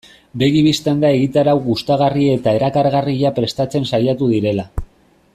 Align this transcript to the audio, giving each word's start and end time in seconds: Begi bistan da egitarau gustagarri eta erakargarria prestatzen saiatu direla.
Begi 0.43 0.61
bistan 0.67 1.03
da 1.03 1.11
egitarau 1.17 1.53
gustagarri 1.67 2.25
eta 2.37 2.53
erakargarria 2.59 3.33
prestatzen 3.39 3.87
saiatu 3.91 4.31
direla. 4.35 4.67